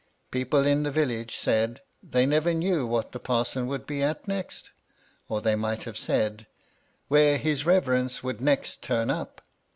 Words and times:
People 0.31 0.65
in 0.65 0.81
the 0.81 0.89
village 0.89 1.35
said," 1.35 1.81
they 2.01 2.25
never 2.25 2.55
knew 2.55 2.87
what 2.87 3.11
the 3.11 3.19
parson 3.19 3.67
would 3.67 3.85
be 3.85 4.01
at 4.01 4.27
next;" 4.27 4.71
or 5.29 5.41
they 5.41 5.53
might 5.55 5.83
have 5.83 5.95
said" 5.95 6.47
where 7.07 7.37
his 7.37 7.67
reverence 7.67 8.23
would 8.23 8.41
next 8.41 8.81
turn 8.81 9.11
up. 9.11 9.43